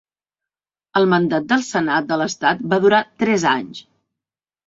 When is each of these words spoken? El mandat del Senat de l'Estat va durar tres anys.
El 0.99 1.05
mandat 1.09 1.45
del 1.51 1.65
Senat 1.67 2.09
de 2.13 2.17
l'Estat 2.21 2.65
va 2.73 2.81
durar 2.87 3.03
tres 3.25 3.45
anys. 3.53 3.83